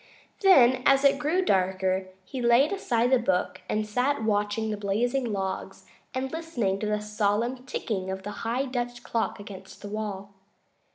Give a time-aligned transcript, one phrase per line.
[0.41, 5.31] Then, as it grew darker, he laid aside the book and sat watching the blazing
[5.31, 5.85] logs
[6.15, 10.33] and listening to the solemn ticking of the high Dutch clock against the wall.